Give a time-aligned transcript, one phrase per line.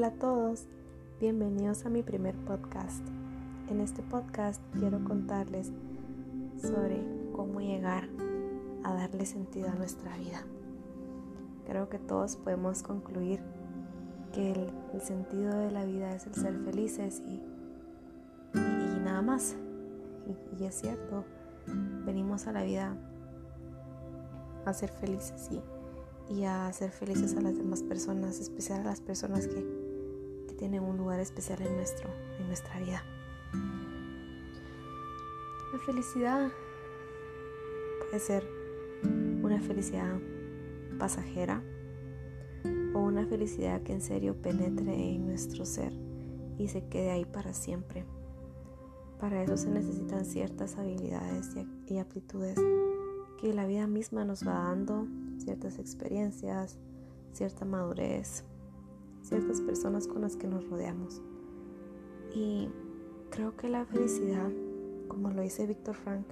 [0.00, 0.64] Hola a todos,
[1.20, 3.06] bienvenidos a mi primer podcast.
[3.68, 5.72] En este podcast quiero contarles
[6.58, 7.04] sobre
[7.36, 8.08] cómo llegar
[8.82, 10.42] a darle sentido a nuestra vida.
[11.66, 13.40] Creo que todos podemos concluir
[14.32, 17.42] que el, sentido de la vida es el ser felices y,
[19.04, 19.54] nada más.
[20.58, 21.26] Y, es cierto,
[22.06, 22.96] venimos a la vida
[24.64, 25.50] a ser felices
[26.30, 29.79] y a hacer felices a las demás personas, especial a las personas que
[30.60, 33.02] tienen un lugar especial en, nuestro, en nuestra vida.
[35.72, 36.50] La felicidad
[37.98, 38.44] puede ser
[39.42, 40.20] una felicidad
[40.98, 41.62] pasajera
[42.92, 45.94] o una felicidad que en serio penetre en nuestro ser
[46.58, 48.04] y se quede ahí para siempre.
[49.18, 51.56] Para eso se necesitan ciertas habilidades
[51.86, 52.56] y aptitudes
[53.40, 55.06] que la vida misma nos va dando
[55.38, 56.76] ciertas experiencias,
[57.32, 58.44] cierta madurez,
[59.22, 61.20] ciertas personas con las que nos rodeamos.
[62.34, 62.68] Y
[63.30, 64.50] creo que la felicidad,
[65.08, 66.26] como lo dice Víctor Frank,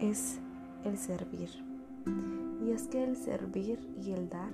[0.00, 0.38] es
[0.84, 1.50] el servir.
[2.64, 4.52] Y es que el servir y el dar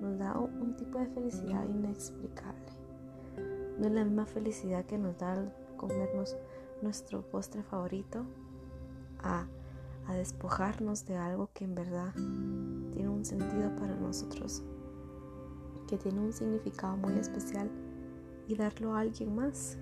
[0.00, 2.60] nos da un tipo de felicidad inexplicable.
[3.78, 6.36] No es la misma felicidad que nos da comernos
[6.82, 8.24] nuestro postre favorito
[9.22, 9.46] a
[10.06, 12.12] a despojarnos de algo que en verdad
[12.92, 14.62] tiene un sentido para nosotros,
[15.92, 17.70] que tiene un significado muy especial
[18.48, 19.76] y darlo a alguien más.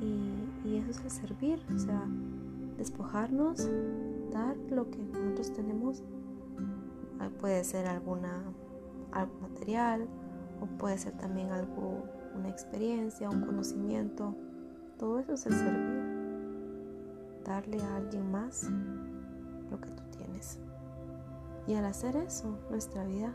[0.00, 2.06] Y, eso es el servir, o sea,
[2.78, 3.68] despojarnos,
[4.30, 6.04] dar lo que nosotros tenemos.
[7.18, 8.44] Ah, puede ser alguna,
[9.10, 10.06] algo material
[10.60, 12.04] o puede ser también algo,
[12.36, 14.36] una experiencia, un conocimiento.
[15.00, 16.12] Todo eso es el servir
[17.44, 18.70] darle a alguien más
[19.68, 20.60] lo que tú tienes.
[21.66, 23.34] Y al hacer eso, nuestra vida,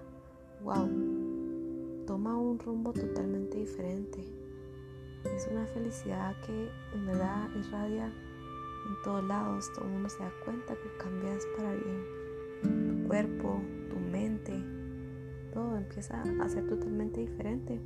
[0.64, 1.17] wow,
[2.08, 4.24] toma un rumbo totalmente diferente.
[5.36, 9.70] Es una felicidad que en verdad irradia en todos lados.
[9.76, 12.04] Todo el mundo se da cuenta que cambias para bien.
[12.64, 14.54] Tu cuerpo, tu mente,
[15.54, 17.80] todo empieza a ser totalmente diferente.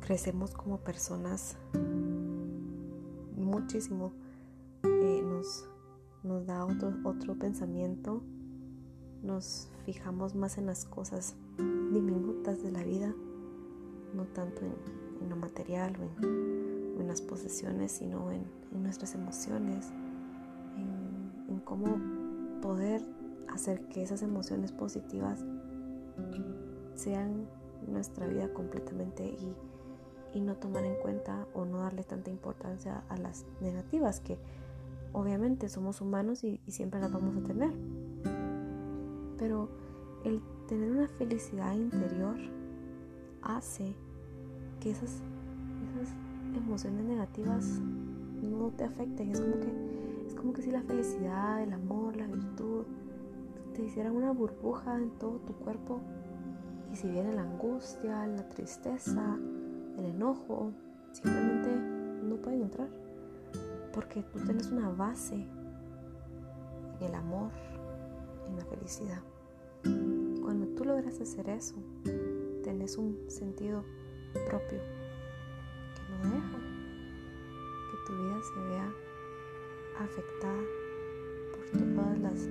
[0.00, 1.56] Crecemos como personas
[3.36, 4.12] muchísimo.
[4.82, 5.66] Eh, nos,
[6.24, 8.22] nos da otro, otro pensamiento,
[9.24, 13.14] nos fijamos más en las cosas diminutas de la vida,
[14.14, 19.92] no tanto en, lo material o en, las posesiones, sino en, nuestras emociones,
[21.48, 21.98] en, cómo
[22.60, 23.02] poder
[23.48, 25.40] hacer que esas emociones positivas
[26.94, 27.46] sean
[27.86, 29.36] nuestra vida completamente
[30.34, 34.38] y no tomar en cuenta o no darle tanta importancia a las negativas que
[35.14, 37.70] obviamente somos humanos y, siempre las vamos a tener.
[39.38, 39.68] Pero
[40.24, 42.36] el tener una felicidad interior
[43.42, 43.94] hace
[44.80, 45.22] que esas,
[45.90, 46.14] esas
[46.56, 47.80] emociones negativas
[48.42, 49.30] no te afecten.
[49.30, 52.84] Es como que, es como que si la felicidad, el amor, la virtud
[53.74, 56.00] te hicieran una burbuja en todo tu cuerpo
[56.92, 59.36] y si viene la angustia, la tristeza,
[59.98, 60.70] el enojo,
[61.10, 61.68] simplemente
[62.22, 62.88] no pueden entrar.
[63.92, 67.50] Porque tú tienes una base en el amor,
[68.48, 69.22] en la felicidad.
[70.42, 71.74] Cuando tú logras hacer eso,
[72.62, 73.84] tenés un sentido
[74.48, 74.78] propio
[75.94, 76.58] que no deja
[77.90, 78.92] que tu vida se vea
[80.00, 80.62] afectada
[81.50, 82.48] por todas las,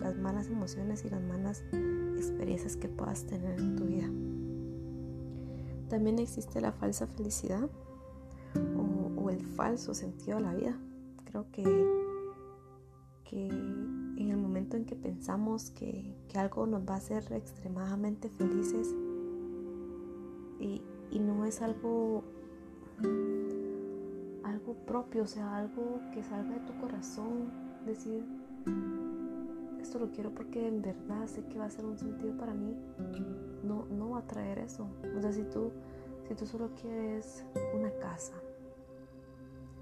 [0.00, 1.64] las malas emociones y las malas
[2.16, 4.08] experiencias que puedas tener en tu vida.
[5.88, 7.68] También existe la falsa felicidad
[9.16, 10.78] o, el falso sentido de la vida.
[11.24, 11.62] Creo que,
[13.24, 13.48] que
[14.16, 18.94] en el momento en que pensamos que, algo nos va a hacer extremadamente felices
[20.60, 20.82] y,
[21.20, 22.24] no es algo
[24.44, 27.52] algo propio, o sea, algo que salga de tu corazón,
[27.84, 28.24] decir,
[29.80, 32.74] esto lo quiero porque en verdad sé que va a ser un sentido para mí,
[33.62, 34.88] no, no va a traer eso.
[35.16, 35.70] O sea, si tú,
[36.26, 37.44] si tú solo quieres
[37.74, 38.34] una casa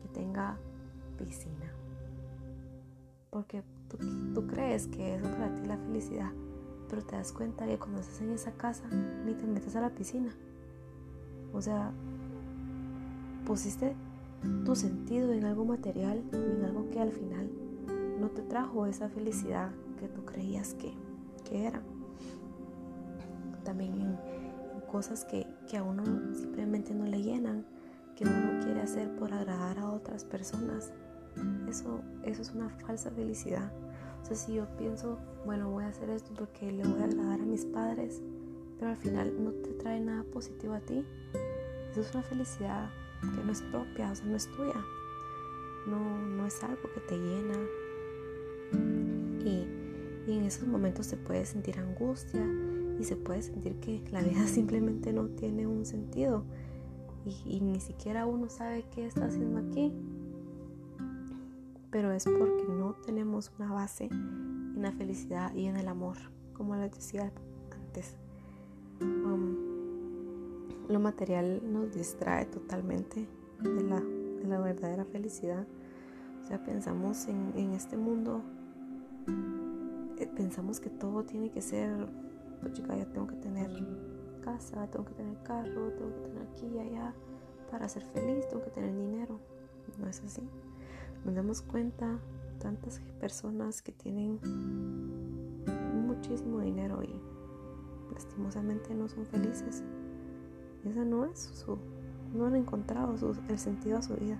[0.02, 0.58] que tenga
[1.16, 1.72] piscina,
[3.30, 3.62] porque
[4.34, 6.30] tú, crees que eso para ti es la felicidad,
[6.88, 8.84] pero te das cuenta que cuando estás en esa casa
[9.24, 10.34] ni te metes a la piscina.
[11.52, 11.92] O sea,
[13.46, 13.94] pusiste
[14.64, 17.50] tu sentido en algo material en algo que al final
[18.20, 20.92] no te trajo esa felicidad que tú creías que,
[21.48, 21.82] que era.
[23.64, 24.40] También en,
[24.90, 26.02] cosas que, que, a uno
[26.34, 27.64] simplemente no le llenan,
[28.16, 30.92] que uno quiere hacer por agradar a otras personas.
[31.68, 33.72] Eso, eso es una falsa felicidad.
[33.72, 37.40] O Entonces si yo pienso, bueno, voy a hacer esto porque le voy a agradar
[37.40, 38.20] a mis padres,
[38.78, 41.04] pero al final no te trae nada positivo a ti,
[41.90, 42.90] eso es una felicidad
[43.20, 44.80] que no es propia, o sea, no es tuya.
[45.86, 47.58] No, no es algo que te llena.
[49.44, 49.66] Y,
[50.30, 52.46] y en esos momentos se puede sentir angustia
[52.98, 56.44] y se puede sentir que la vida simplemente no tiene un sentido
[57.24, 59.92] y, ni siquiera uno sabe qué está haciendo aquí.
[61.90, 66.16] Pero es porque no tenemos una base en la felicidad y en el amor,
[66.52, 67.32] como les decía
[67.72, 68.16] antes.
[69.00, 69.70] Um,
[70.88, 73.26] lo material nos distrae totalmente
[73.60, 75.66] de la, de la, verdadera felicidad.
[76.42, 78.42] O sea, pensamos en, en este mundo,
[80.18, 81.90] eh, pensamos que todo tiene que ser,
[82.60, 83.70] pues chica, ya tengo que tener
[84.40, 87.14] casa, tengo que tener carro, tengo que tener aquí y allá
[87.70, 89.38] para ser feliz, tengo que tener dinero.
[89.98, 90.42] No es así.
[91.24, 92.18] Nos damos cuenta
[92.60, 94.38] tantas personas que tienen
[96.06, 97.14] muchísimo dinero y
[98.12, 99.82] lastimosamente no son felices.
[100.84, 101.78] Esa no es su,
[102.34, 103.14] no han encontrado
[103.48, 104.38] el sentido a su vida.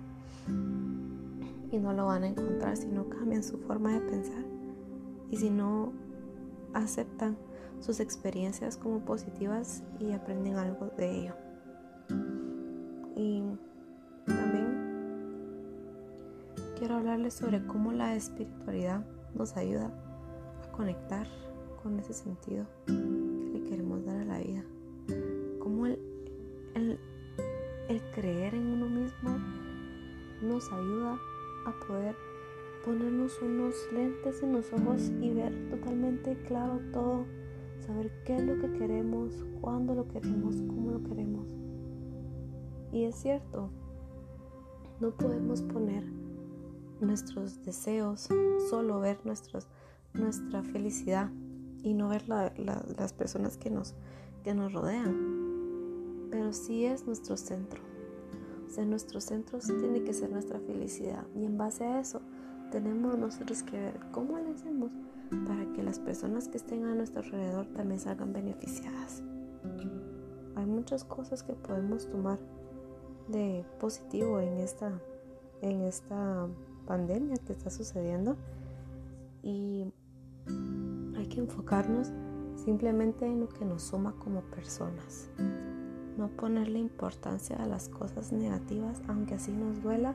[1.71, 4.43] Y no lo van a encontrar si no cambian su forma de pensar
[5.29, 5.93] y si no
[6.73, 7.37] aceptan
[7.79, 11.33] sus experiencias como positivas y aprenden algo de ello.
[16.81, 19.05] Quiero hablarles sobre cómo la espiritualidad
[19.35, 19.93] nos ayuda
[20.63, 21.27] a conectar
[21.83, 22.93] con ese sentido que
[23.53, 24.63] le queremos dar a la vida.
[25.59, 25.99] Cómo el,
[26.73, 26.99] el,
[27.87, 29.37] el creer en uno mismo
[30.41, 31.19] nos ayuda
[31.67, 32.15] a poder
[32.83, 37.27] ponernos unos lentes en los ojos y ver totalmente claro todo
[37.85, 41.45] saber qué es lo que queremos, cuándo lo queremos, cómo lo queremos.
[42.91, 43.69] Y es cierto,
[44.99, 46.20] no podemos poner
[47.01, 48.29] nuestros deseos,
[48.69, 49.67] solo ver nuestros,
[50.13, 51.29] nuestra felicidad
[51.83, 53.95] y no ver las personas que nos,
[54.43, 56.29] que nos rodean.
[56.29, 57.81] Pero sí es nuestro centro.
[58.67, 61.25] O sea, nuestro centro tiene que ser nuestra felicidad.
[61.35, 62.21] Y en base a eso
[62.71, 64.91] tenemos nosotros que ver cómo le hacemos
[65.47, 69.23] para que las personas que estén a nuestro alrededor también salgan beneficiadas.
[70.55, 72.39] Hay muchas cosas que podemos tomar
[73.27, 75.01] de positivo en esta,
[75.61, 76.47] en esta
[76.91, 78.35] pandemia que está sucediendo
[79.41, 79.85] y
[81.15, 82.11] hay que enfocarnos
[82.65, 85.29] simplemente en lo que nos suma como personas.
[86.17, 90.13] No ponerle importancia a las cosas negativas, aunque así nos duela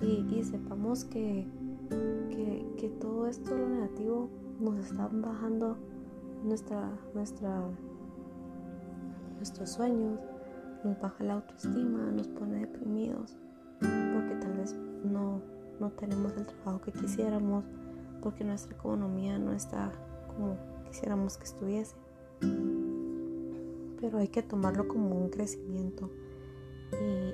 [0.00, 1.46] y, sepamos que
[2.76, 4.28] que, todo esto, lo negativo,
[4.58, 5.76] nos está bajando
[6.42, 7.62] nuestra, nuestra,
[9.36, 10.18] nuestros sueños,
[10.82, 13.36] nos baja la autoestima, nos pone deprimidos,
[13.78, 14.74] porque tal vez
[15.04, 15.40] no,
[15.80, 17.64] no tenemos el trabajo que quisiéramos,
[18.22, 19.92] porque nuestra economía no está
[20.28, 20.56] como
[20.88, 21.96] quisiéramos que estuviese.
[24.00, 26.10] Pero hay que tomarlo como un crecimiento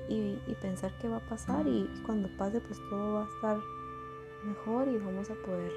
[0.07, 3.59] y, y pensar qué va a pasar y cuando pase pues todo va a estar
[4.45, 5.71] mejor y vamos a poder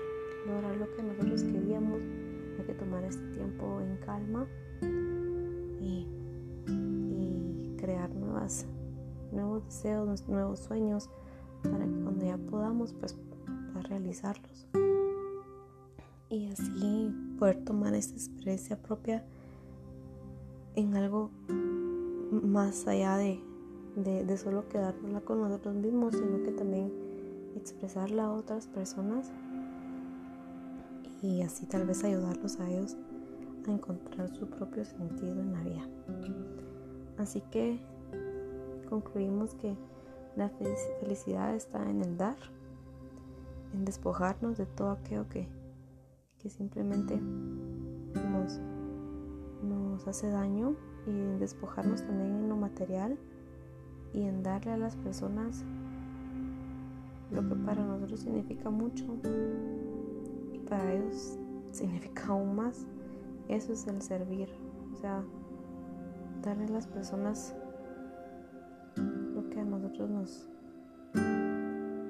[0.46, 2.00] lograr lo que nosotros queríamos.
[2.58, 4.46] Hay que tomar este tiempo en calma
[5.80, 6.06] y,
[7.78, 8.66] crear nuevas,
[9.32, 11.10] nuevos deseos, nuevos sueños
[12.24, 13.16] ya podamos pues
[13.88, 14.66] realizarlos.
[16.28, 19.24] Y así poder tomar esta experiencia propia
[20.74, 21.30] en algo
[22.30, 23.40] más allá de,
[23.96, 26.90] de, de solo quedárnosla con nosotros mismos, sino que también
[27.56, 29.30] expresarla a otras personas
[31.22, 32.96] y así tal vez ayudarlos a ellos
[33.66, 35.82] a encontrar su propio sentido en la vida.
[37.18, 37.78] Así que
[38.88, 39.76] concluimos que
[40.36, 42.36] la felicidad está en el dar,
[43.74, 45.48] en despojarnos de todo aquello que,
[46.38, 48.60] que simplemente nos,
[49.62, 50.74] nos hace daño
[51.06, 53.18] y en despojarnos también en lo material
[54.12, 55.64] y en darle a las personas
[57.30, 59.04] lo que para nosotros significa mucho
[60.52, 61.38] y para ellos
[61.72, 62.86] significa aún más.
[63.48, 64.48] Eso es el servir,
[64.92, 65.24] o sea,
[66.42, 67.54] darle a las personas
[69.52, 70.48] que a nosotros nos,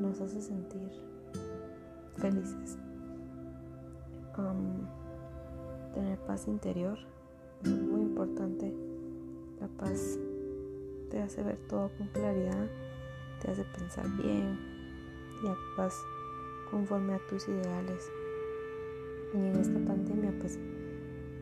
[0.00, 0.90] nos hace sentir
[2.16, 2.78] felices.
[5.92, 6.98] tener paz interior
[7.64, 8.72] es muy importante.
[9.60, 10.18] La paz
[11.10, 12.68] te hace ver todo con claridad,
[13.40, 14.58] te hace pensar bien,
[15.42, 15.94] y actúas
[16.70, 18.10] conforme a tus ideales.
[19.34, 20.58] Y en esta pandemia, pues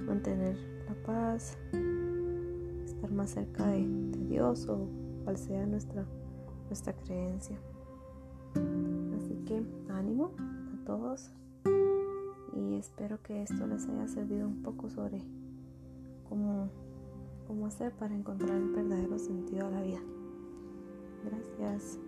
[0.07, 0.57] mantener
[0.89, 1.59] la paz,
[2.85, 3.87] estar más cerca de,
[4.29, 4.89] Dios o
[5.25, 6.05] cual sea nuestra,
[6.67, 7.57] nuestra creencia.
[9.17, 11.31] Así que ánimo a todos
[12.55, 15.23] y espero que esto les haya servido un poco sobre
[16.29, 16.71] cómo,
[17.47, 20.01] cómo hacer para encontrar el verdadero sentido a la vida.
[21.25, 21.99] Gracias.